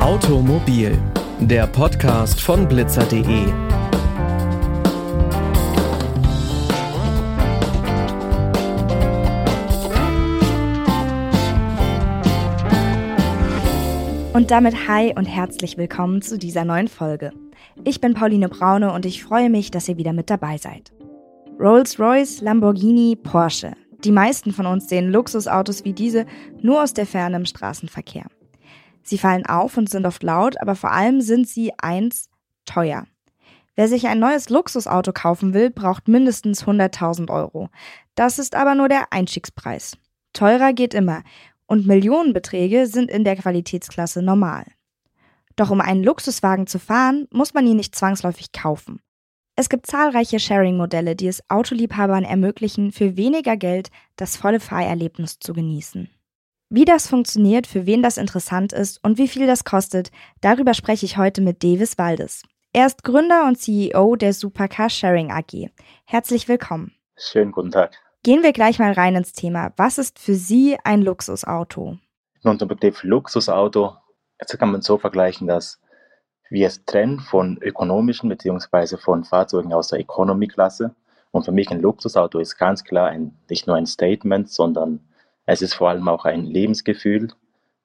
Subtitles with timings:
[0.00, 0.98] Automobil,
[1.40, 3.70] der Podcast von blitzer.de.
[14.32, 17.32] Und damit hi und herzlich willkommen zu dieser neuen Folge.
[17.84, 20.92] Ich bin Pauline Braune und ich freue mich, dass ihr wieder mit dabei seid.
[21.60, 23.72] Rolls-Royce, Lamborghini, Porsche.
[24.02, 26.24] Die meisten von uns sehen Luxusautos wie diese
[26.62, 28.24] nur aus der Ferne im Straßenverkehr.
[29.02, 32.30] Sie fallen auf und sind oft laut, aber vor allem sind sie eins
[32.64, 33.06] teuer.
[33.76, 37.68] Wer sich ein neues Luxusauto kaufen will, braucht mindestens 100.000 Euro.
[38.14, 39.98] Das ist aber nur der Einstiegspreis.
[40.32, 41.22] Teurer geht immer
[41.66, 44.64] und Millionenbeträge sind in der Qualitätsklasse normal.
[45.56, 49.02] Doch um einen Luxuswagen zu fahren, muss man ihn nicht zwangsläufig kaufen.
[49.60, 55.52] Es gibt zahlreiche Sharing-Modelle, die es Autoliebhabern ermöglichen, für weniger Geld das volle Fahrerlebnis zu
[55.52, 56.08] genießen.
[56.70, 61.04] Wie das funktioniert, für wen das interessant ist und wie viel das kostet, darüber spreche
[61.04, 62.42] ich heute mit Davis Waldes.
[62.72, 65.68] Er ist Gründer und CEO der Supercar Sharing AG.
[66.06, 66.94] Herzlich willkommen.
[67.18, 67.92] Schönen guten Tag.
[68.22, 69.74] Gehen wir gleich mal rein ins Thema.
[69.76, 71.98] Was ist für Sie ein Luxusauto?
[72.44, 73.94] Nun, der Begriff Luxusauto,
[74.58, 75.78] kann man so vergleichen, dass
[76.50, 78.96] wir es trennen von ökonomischen bzw.
[78.96, 80.94] von Fahrzeugen aus der Economy-Klasse.
[81.30, 85.00] Und für mich ein Luxusauto ist ganz klar ein, nicht nur ein Statement, sondern
[85.46, 87.28] es ist vor allem auch ein Lebensgefühl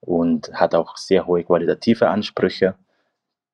[0.01, 2.75] und hat auch sehr hohe qualitative Ansprüche,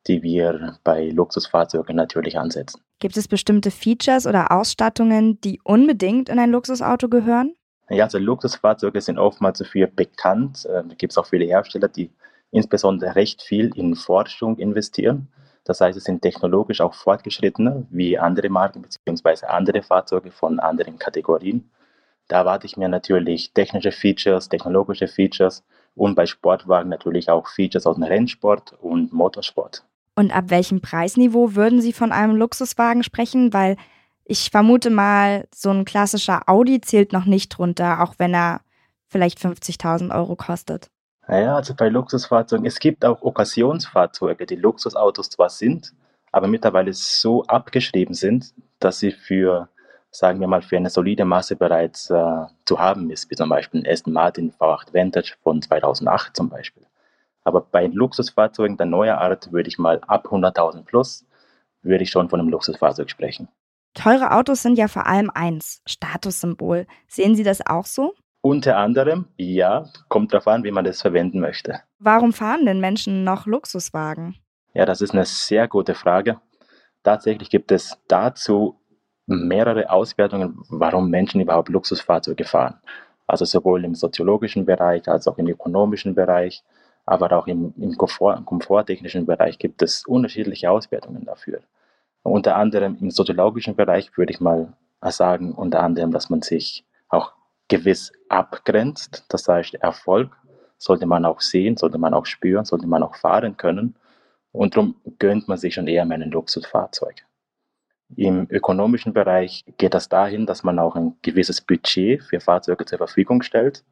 [0.07, 2.81] die wir bei Luxusfahrzeugen natürlich ansetzen.
[2.99, 7.53] Gibt es bestimmte Features oder Ausstattungen, die unbedingt in ein Luxusauto gehören?
[7.89, 10.65] Ja, also Luxusfahrzeuge sind oftmals dafür bekannt.
[10.65, 12.09] Äh, da gibt es auch viele Hersteller, die
[12.51, 15.27] insbesondere recht viel in Forschung investieren.
[15.63, 19.45] Das heißt, es sind technologisch auch fortgeschrittener wie andere Marken bzw.
[19.45, 21.69] andere Fahrzeuge von anderen Kategorien.
[22.27, 25.63] Da erwarte ich mir natürlich technische Features, technologische Features
[25.95, 29.83] und bei Sportwagen natürlich auch Features aus dem Rennsport und Motorsport.
[30.15, 33.53] Und ab welchem Preisniveau würden Sie von einem Luxuswagen sprechen?
[33.53, 33.77] Weil
[34.23, 38.61] ich vermute mal, so ein klassischer Audi zählt noch nicht drunter, auch wenn er
[39.07, 40.89] vielleicht 50.000 Euro kostet.
[41.31, 45.93] Naja, also bei Luxusfahrzeugen, es gibt auch Okkasionsfahrzeuge, die Luxusautos zwar sind,
[46.33, 49.69] aber mittlerweile so abgeschrieben sind, dass sie für,
[50.09, 53.79] sagen wir mal, für eine solide Masse bereits äh, zu haben ist, wie zum Beispiel
[53.79, 56.85] ein Aston Martin V8 Vantage von 2008 zum Beispiel.
[57.45, 61.25] Aber bei Luxusfahrzeugen der neuer Art würde ich mal ab 100.000 plus,
[61.81, 63.47] würde ich schon von einem Luxusfahrzeug sprechen.
[63.93, 66.87] Teure Autos sind ja vor allem eins, Statussymbol.
[67.07, 68.15] Sehen Sie das auch so?
[68.41, 71.81] Unter anderem, ja, kommt darauf an, wie man das verwenden möchte.
[71.99, 74.35] Warum fahren denn Menschen noch Luxuswagen?
[74.73, 76.39] Ja, das ist eine sehr gute Frage.
[77.03, 78.79] Tatsächlich gibt es dazu
[79.27, 82.79] mehrere Auswertungen, warum Menschen überhaupt Luxusfahrzeuge fahren.
[83.27, 86.63] Also sowohl im soziologischen Bereich als auch im ökonomischen Bereich
[87.05, 91.59] aber auch im, im Komfort, komforttechnischen Bereich gibt es unterschiedliche Auswertungen dafür.
[92.23, 96.85] Unter anderem im soziologischen Bereich würde ich mal sagen, unter anderem, dass man sich
[97.71, 99.25] gewiss abgrenzt.
[99.29, 100.37] Das heißt, Erfolg
[100.77, 103.95] sollte man auch sehen, sollte man auch spüren, sollte man auch fahren können.
[104.51, 107.25] Und darum gönnt man sich schon eher mal ein Luxusfahrzeug.
[108.17, 112.97] Im ökonomischen Bereich geht das dahin, dass man auch ein gewisses Budget für Fahrzeuge zur
[112.97, 113.85] Verfügung stellt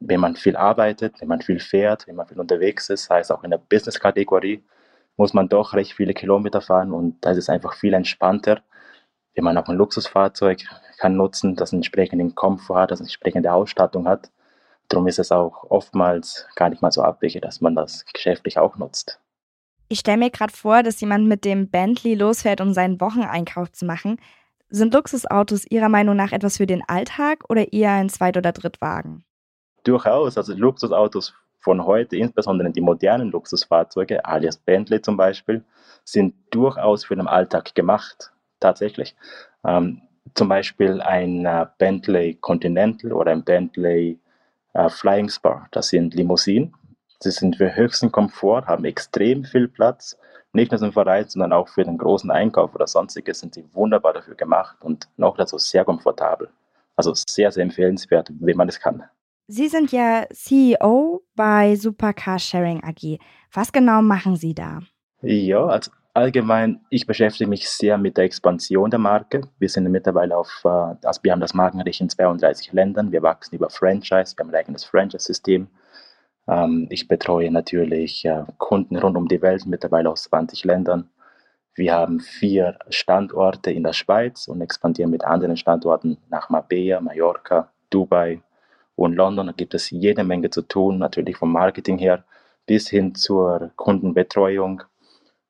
[0.00, 3.44] wenn man viel arbeitet, wenn man viel fährt, wenn man viel unterwegs ist, heißt auch
[3.44, 4.62] in der Business-Kategorie,
[5.16, 8.62] muss man doch recht viele Kilometer fahren und da ist es einfach viel entspannter,
[9.34, 10.62] wenn man auch ein Luxusfahrzeug
[10.98, 14.30] kann nutzen, das entsprechenden Komfort hat, das entsprechende Ausstattung hat.
[14.88, 18.76] Darum ist es auch oftmals gar nicht mal so abwegig, dass man das geschäftlich auch
[18.76, 19.20] nutzt.
[19.88, 23.84] Ich stelle mir gerade vor, dass jemand mit dem Bentley losfährt, um seinen Wocheneinkauf zu
[23.84, 24.18] machen.
[24.68, 29.24] Sind Luxusautos Ihrer Meinung nach etwas für den Alltag oder eher ein Zweit- oder Drittwagen?
[29.84, 35.64] durchaus, also Luxusautos von heute, insbesondere die modernen Luxusfahrzeuge, alias Bentley zum Beispiel,
[36.04, 38.32] sind durchaus für den Alltag gemacht,
[38.64, 39.14] tatsächlich.
[39.64, 40.00] Ähm,
[40.34, 44.18] zum Beispiel ein äh, Bentley Continental oder ein Bentley
[44.72, 46.74] äh, Flying Spar, das sind Limousinen.
[47.20, 50.18] Sie sind für höchsten Komfort, haben extrem viel Platz,
[50.52, 54.12] nicht nur zum Verreisen, sondern auch für den großen Einkauf oder sonstiges sind sie wunderbar
[54.12, 56.48] dafür gemacht und noch dazu sehr komfortabel.
[56.96, 59.02] Also sehr, sehr empfehlenswert, wenn man es kann.
[59.46, 63.18] Sie sind ja CEO bei Supercar Sharing AG.
[63.52, 64.80] Was genau machen Sie da?
[65.20, 69.42] Ja, also allgemein, ich beschäftige mich sehr mit der Expansion der Marke.
[69.58, 73.12] Wir sind mittlerweile auf, also wir haben das Markenrecht in 32 Ländern.
[73.12, 75.68] Wir wachsen über Franchise, wir haben ein eigenes Franchise-System.
[76.48, 81.10] Ähm, ich betreue natürlich äh, Kunden rund um die Welt, mittlerweile aus 20 Ländern.
[81.74, 87.72] Wir haben vier Standorte in der Schweiz und expandieren mit anderen Standorten nach Marbella, Mallorca,
[87.90, 88.40] Dubai
[88.94, 89.48] und London.
[89.48, 92.24] Da gibt es jede Menge zu tun, natürlich vom Marketing her
[92.66, 94.82] bis hin zur Kundenbetreuung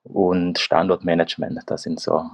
[0.05, 1.63] und Standortmanagement.
[1.67, 2.25] Das sind so,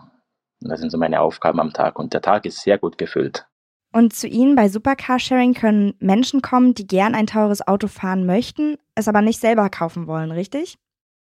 [0.61, 3.47] das sind so meine Aufgaben am Tag und der Tag ist sehr gut gefüllt.
[3.93, 8.77] Und zu Ihnen bei Supercarsharing können Menschen kommen, die gern ein teures Auto fahren möchten,
[8.95, 10.79] es aber nicht selber kaufen wollen, richtig?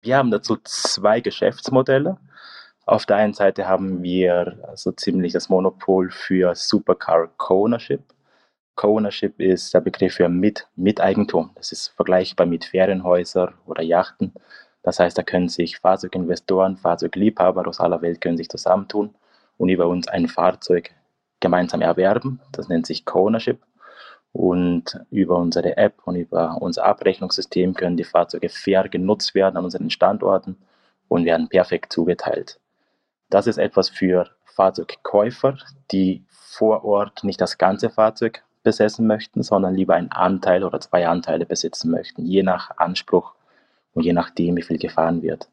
[0.03, 2.19] Wir haben dazu zwei Geschäftsmodelle.
[2.85, 8.03] Auf der einen Seite haben wir so ziemlich das Monopol für Supercar Co-Ownership.
[8.77, 11.51] Co-Ownership ist der Begriff für Mit Miteigentum.
[11.55, 14.33] Das ist vergleichbar mit Ferienhäusern oder Yachten.
[14.89, 19.15] Das heißt, da können sich Fahrzeuginvestoren, Fahrzeugliebhaber aus aller Welt können sich zusammentun
[19.59, 20.93] und über uns ein Fahrzeug
[21.41, 22.41] gemeinsam erwerben.
[22.53, 23.61] Das nennt sich Co-Ownership.
[24.33, 29.65] Und über unsere App und über unser Abrechnungssystem können die Fahrzeuge fair genutzt werden an
[29.65, 30.57] unseren Standorten
[31.09, 32.59] und werden perfekt zugeteilt.
[33.29, 35.59] Das ist etwas für Fahrzeugkäufer,
[35.93, 41.07] die vor Ort nicht das ganze Fahrzeug besetzen möchten, sondern lieber einen Anteil oder zwei
[41.07, 43.35] Anteile besitzen möchten, je nach Anspruch
[43.99, 45.49] und je nachdem, wie viel gefahren wird.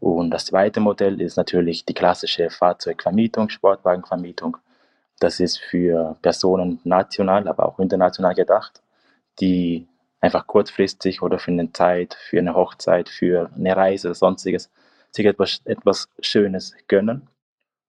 [0.00, 4.56] Und das zweite Modell ist natürlich die klassische Fahrzeugvermietung, Sportwagenvermietung.
[5.20, 8.80] Das ist für Personen national, aber auch international gedacht,
[9.38, 9.86] die
[10.22, 14.70] einfach kurzfristig oder für eine Zeit, für eine Hochzeit, für eine Reise oder sonstiges
[15.10, 17.28] sich etwas, etwas Schönes gönnen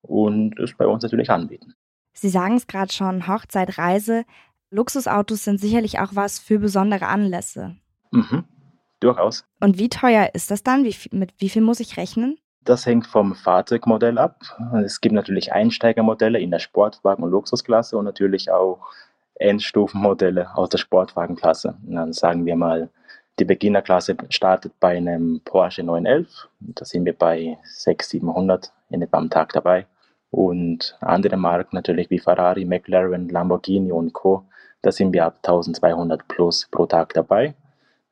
[0.01, 1.73] und es bei uns natürlich anbieten.
[2.11, 4.25] Sie sagen es gerade schon, Hochzeit, Reise.
[4.71, 7.77] Luxusautos sind sicherlich auch was für besondere Anlässe.
[8.11, 8.43] Mhm,
[8.99, 9.45] durchaus.
[9.59, 10.83] Und wie teuer ist das dann?
[10.83, 12.37] Wie, mit wie viel muss ich rechnen?
[12.65, 14.41] Das hängt vom Fahrzeugmodell ab.
[14.83, 18.79] Es gibt natürlich Einsteigermodelle in der Sportwagen- und Luxusklasse und natürlich auch
[19.35, 21.77] Endstufenmodelle aus der Sportwagenklasse.
[21.87, 22.89] Und dann sagen wir mal
[23.39, 26.49] die Beginnerklasse startet bei einem Porsche 911.
[26.59, 29.87] Da sind wir bei 600, 700 in etwa am Tag dabei.
[30.29, 34.43] Und andere Marken natürlich wie Ferrari, McLaren, Lamborghini und Co.
[34.81, 37.55] Da sind wir ab 1200 plus pro Tag dabei.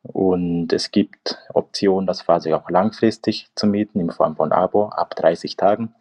[0.07, 5.15] Und es gibt Optionen, das Fahrzeug auch langfristig zu mieten in Form von Abo ab
[5.15, 5.93] 30 Tagen.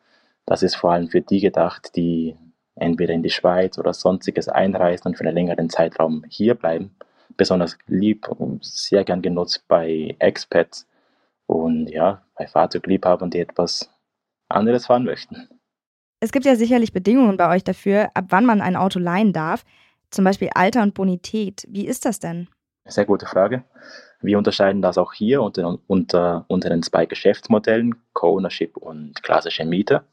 [0.47, 2.37] Das ist vor allem für die gedacht, die
[2.77, 6.95] entweder in die Schweiz oder sonstiges einreisen und für einen längeren Zeitraum hier bleiben
[7.37, 10.87] besonders lieb und sehr gern genutzt bei Expats
[11.47, 13.91] und ja, bei Fahrzeugliebhabern, die etwas
[14.49, 15.49] anderes fahren möchten.
[16.21, 19.65] Es gibt ja sicherlich Bedingungen bei euch dafür, ab wann man ein Auto leihen darf,
[20.11, 21.67] zum Beispiel Alter und Bonität.
[21.69, 22.49] Wie ist das denn?
[22.89, 23.65] Sehr gute Frage.
[24.21, 30.05] Wir unterscheiden das auch hier unter, unter, unter den zwei Geschäftsmodellen, Co-Ownership und klassische Miete.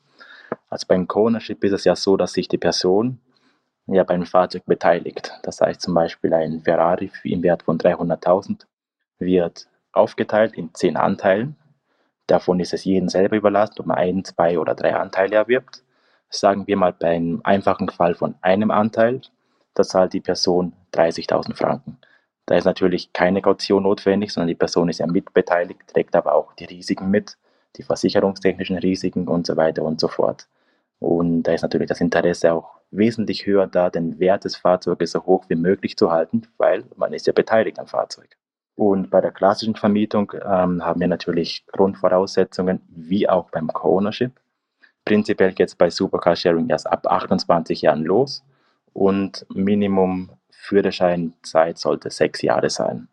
[0.70, 3.20] Also beim Co-Ownership ist es ja so, dass sich die Person
[3.86, 5.32] ja beim Fahrzeug beteiligt.
[5.44, 8.66] Das heißt zum Beispiel ein Ferrari im Wert von 300.000
[9.20, 11.56] wird aufgeteilt in zehn Anteilen.
[12.26, 15.84] Davon ist es jedem selber überlassen, ob man ein, zwei oder drei Anteile erwirbt.
[16.30, 19.22] Sagen wir mal beim einfachen Fall von einem Anteil,
[19.76, 22.00] da zahlt die Person 30.000 Franken.
[22.46, 26.54] Da ist natürlich keine Kaution notwendig, sondern die Person ist ja mitbeteiligt, trägt aber auch
[26.54, 27.38] die Risiken mit,
[27.78, 30.48] die versicherungstechnischen Risiken und so weiter und so fort.
[31.00, 35.26] Und da ist natürlich das Interesse auch wesentlich höher da, den Wert des Fahrzeuges so
[35.26, 38.38] hoch wie möglich zu halten, weil man ist ja beteiligt am Fahrzeug.
[38.76, 44.32] Und bei der klassischen Vermietung ähm, haben wir natürlich Grundvoraussetzungen, wie auch beim Co-Ownership.
[45.06, 48.44] Prinzipiell geht es bei Supercar Sharing erst ab 28 Jahren los
[48.94, 50.32] und Minimum
[50.64, 53.10] Führerscheinzeit sollte sechs Jahre sein.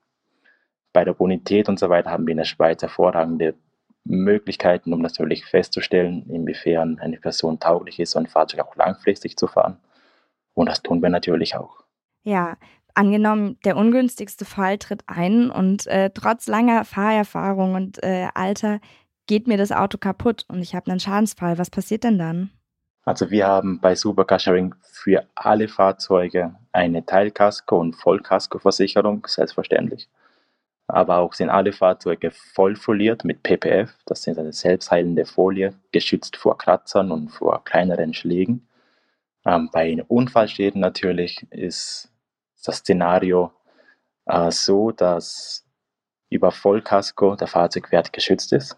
[0.93, 3.55] Bei der Bonität und so weiter haben wir in der Schweiz hervorragende
[4.05, 9.49] Möglichkeiten, um natürlich festzustellen, inwiefern eine Person tauglich ist, so ein Fahrzeug auch langfristig zu
[9.49, 9.79] fahren.
[10.55, 11.83] Und das tun wir natürlich auch.
[12.23, 12.57] Ja,
[12.95, 18.79] angenommen, der ungünstigste Fall tritt ein und äh, trotz langer Fahrerfahrung und äh, Alter
[19.27, 21.59] geht mir das Auto kaputt und ich habe einen Schadensfall.
[21.59, 22.51] Was passiert denn dann?
[23.05, 30.09] Also wir haben bei Supercar Sharing für alle Fahrzeuge eine Teilkasko- und Vollkaskoversicherung, selbstverständlich
[30.91, 36.37] aber auch sind alle Fahrzeuge voll foliert mit PPF, das sind eine selbstheilende Folie, geschützt
[36.37, 38.67] vor Kratzern und vor kleineren Schlägen.
[39.47, 42.11] Ähm, bei Unfallschäden natürlich ist
[42.65, 43.53] das Szenario
[44.27, 45.65] äh, so, dass
[46.29, 48.77] über Vollkasko der Fahrzeugwert geschützt ist.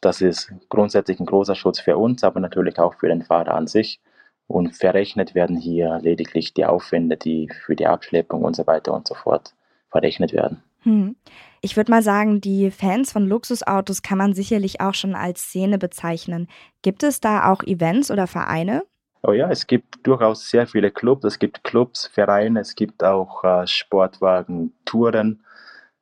[0.00, 3.66] Das ist grundsätzlich ein großer Schutz für uns, aber natürlich auch für den Fahrer an
[3.66, 4.00] sich.
[4.46, 9.08] Und verrechnet werden hier lediglich die Aufwände, die für die Abschleppung und so weiter und
[9.08, 9.54] so fort
[9.90, 10.62] verrechnet werden.
[10.82, 11.16] Hm.
[11.62, 15.78] Ich würde mal sagen, die Fans von Luxusautos kann man sicherlich auch schon als Szene
[15.78, 16.46] bezeichnen.
[16.82, 18.82] Gibt es da auch Events oder Vereine?
[19.22, 21.24] Oh ja, es gibt durchaus sehr viele Clubs.
[21.24, 25.42] Es gibt Clubs, Vereine, es gibt auch äh, Sportwagen, Touren,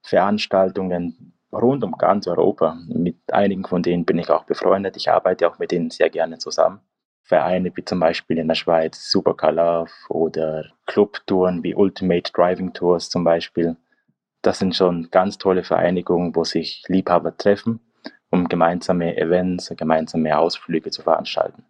[0.02, 2.76] Veranstaltungen rund um ganz Europa.
[2.88, 4.96] Mit einigen von denen bin ich auch befreundet.
[4.96, 6.80] Ich arbeite auch mit denen sehr gerne zusammen.
[7.22, 13.08] Vereine wie zum Beispiel in der Schweiz Supercar Love oder Clubtouren wie Ultimate Driving Tours
[13.08, 13.76] zum Beispiel.
[14.42, 17.80] Das sind schon ganz tolle Vereinigungen, wo sich Liebhaber treffen,
[18.30, 21.64] um gemeinsame Events, gemeinsame Ausflüge zu veranstalten.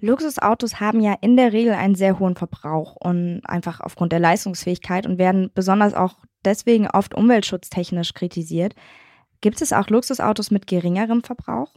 [0.00, 5.06] Luxusautos haben ja in der Regel einen sehr hohen Verbrauch und einfach aufgrund der Leistungsfähigkeit
[5.06, 8.74] und werden besonders auch deswegen oft umweltschutztechnisch kritisiert.
[9.40, 11.72] Gibt es auch Luxusautos mit geringerem Verbrauch?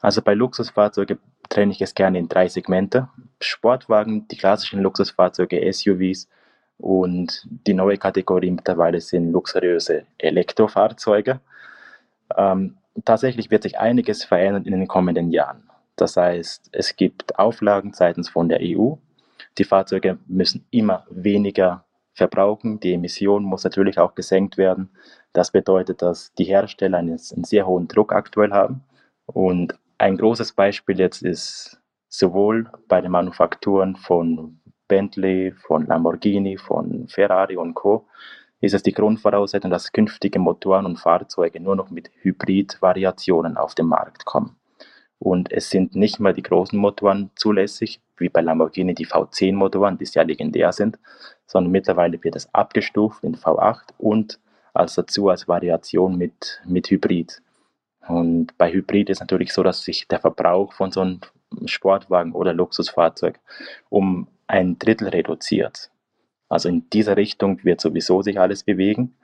[0.00, 3.08] Also bei Luxusfahrzeugen trenne ich es gerne in drei Segmente.
[3.40, 6.28] Sportwagen, die klassischen Luxusfahrzeuge, SUVs
[6.78, 11.40] und die neue Kategorie mittlerweile sind luxuriöse Elektrofahrzeuge.
[12.36, 15.68] Ähm, tatsächlich wird sich einiges verändern in den kommenden Jahren.
[15.96, 18.94] Das heißt, es gibt Auflagen seitens von der EU.
[19.58, 22.80] Die Fahrzeuge müssen immer weniger verbrauchen.
[22.80, 24.90] Die Emission muss natürlich auch gesenkt werden.
[25.34, 28.82] Das bedeutet, dass die Hersteller einen, einen sehr hohen Druck aktuell haben.
[29.26, 31.78] Und ein großes Beispiel jetzt ist
[32.08, 38.06] sowohl bei den Manufakturen von Bentley, von Lamborghini, von Ferrari und Co.
[38.62, 43.86] ist es die Grundvoraussetzung, dass künftige Motoren und Fahrzeuge nur noch mit Hybrid-Variationen auf den
[43.86, 44.56] Markt kommen.
[45.18, 50.06] Und es sind nicht mehr die großen Motoren zulässig, wie bei Lamborghini die V10-Motoren, die
[50.06, 50.98] sehr legendär sind,
[51.46, 54.40] sondern mittlerweile wird es abgestuft in V8 und
[54.72, 57.42] als dazu als Variation mit, mit Hybrid.
[58.08, 61.20] Und bei Hybrid ist natürlich so, dass sich der Verbrauch von so einem
[61.66, 63.38] Sportwagen oder Luxusfahrzeug
[63.88, 65.90] um ein Drittel reduziert.
[66.48, 69.14] Also in dieser Richtung wird sowieso sich alles bewegen.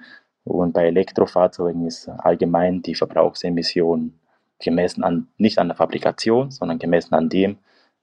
[0.45, 4.15] Und bei Elektrofahrzeugen ist allgemein die Verbrauchsemission
[4.61, 7.59] gemessen an, nicht an der Fabrikation, sondern gemessen an dem,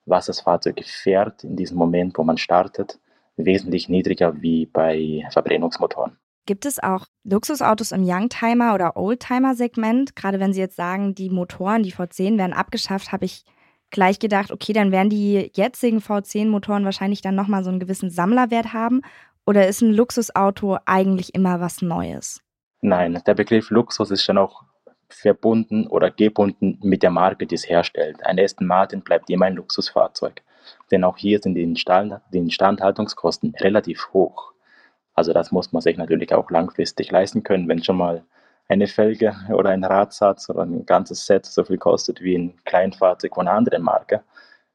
[0.06, 3.00] was das Fahrzeug fährt in diesem Moment, wo man startet,
[3.38, 6.18] wesentlich niedriger wie bei Verbrennungsmotoren.
[6.46, 10.16] Gibt es auch Luxusautos im Youngtimer- oder Oldtimer-Segment?
[10.16, 13.46] Gerade wenn Sie jetzt sagen, die Motoren, die V10 werden abgeschafft, habe ich
[13.92, 18.74] gleich gedacht, okay, dann werden die jetzigen V10-Motoren wahrscheinlich dann nochmal so einen gewissen Sammlerwert
[18.74, 19.02] haben.
[19.46, 22.42] Oder ist ein Luxusauto eigentlich immer was Neues?
[22.82, 24.64] Nein, der Begriff Luxus ist schon auch
[25.08, 28.26] verbunden oder gebunden mit der Marke, die es herstellt.
[28.26, 30.42] Ein Aston Martin bleibt immer ein Luxusfahrzeug.
[30.92, 34.53] Denn auch hier sind die, Instand die Instandhaltungskosten relativ hoch.
[35.14, 38.24] Also das muss man sich natürlich auch langfristig leisten können, wenn schon mal
[38.68, 43.36] eine Felge oder ein Radsatz oder ein ganzes Set so viel kostet wie ein Kleinfahrzeug
[43.36, 44.24] von einer anderen Marke,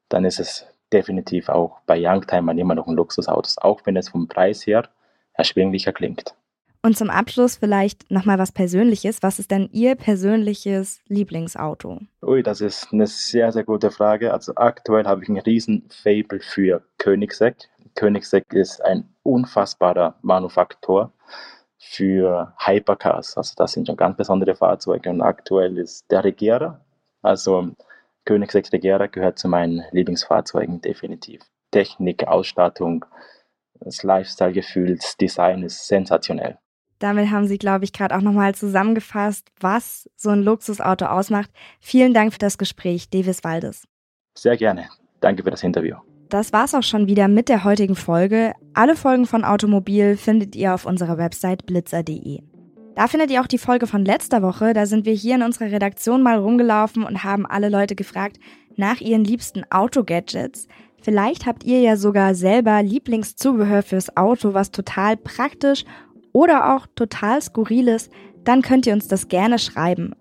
[0.09, 4.27] dann ist es definitiv auch bei Youngtimern immer noch ein Luxusauto, auch wenn es vom
[4.27, 4.89] Preis her
[5.33, 6.33] erschwinglicher klingt.
[6.81, 9.21] Und zum Abschluss vielleicht nochmal was Persönliches.
[9.21, 11.99] Was ist denn Ihr persönliches Lieblingsauto?
[12.21, 14.31] Ui, das ist eine sehr, sehr gute Frage.
[14.31, 17.57] Also aktuell habe ich ein riesen Fable für Koenigsegg.
[17.97, 21.11] Koenigsegg ist ein unfassbarer Manufaktor
[21.77, 23.37] für Hypercars.
[23.37, 25.09] Also das sind schon ganz besondere Fahrzeuge.
[25.09, 26.81] Und aktuell ist der Regera,
[27.21, 27.69] also
[28.25, 31.41] Koenigsegg Regera gehört zu meinen Lieblingsfahrzeugen definitiv.
[31.71, 33.05] Technik, Ausstattung,
[33.79, 36.57] das Lifestyle-Gefühl, das Design ist sensationell.
[36.99, 41.49] Damit haben Sie, glaube ich, gerade auch nochmal zusammengefasst, was so ein Luxusauto ausmacht.
[41.79, 43.87] Vielen Dank für das Gespräch, Davis Waldes.
[44.35, 44.89] Sehr gerne.
[45.21, 45.95] Danke für das Interview.
[46.29, 48.53] Das war's auch schon wieder mit der heutigen Folge.
[48.75, 52.41] Alle Folgen von Automobil findet ihr auf unserer Website blitzer.de.
[52.93, 54.73] Da findet ihr auch die Folge von letzter Woche.
[54.73, 58.39] Da sind wir hier in unserer Redaktion mal rumgelaufen und haben alle Leute gefragt
[58.75, 60.67] nach ihren liebsten Autogadgets.
[61.01, 65.83] Vielleicht habt ihr ja sogar selber Lieblingszubehör fürs Auto, was total praktisch
[66.31, 68.11] oder auch total skurril ist,
[68.43, 70.13] dann könnt ihr uns das gerne schreiben.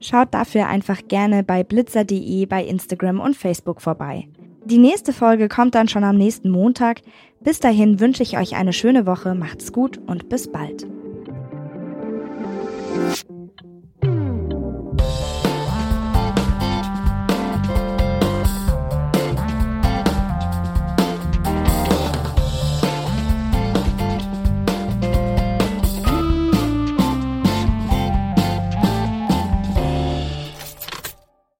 [0.00, 4.28] Schaut dafür einfach gerne bei blitzer.de bei Instagram und Facebook vorbei.
[4.66, 7.02] Die nächste Folge kommt dann schon am nächsten Montag.
[7.40, 10.86] Bis dahin wünsche ich euch eine schöne Woche, macht's gut und bis bald.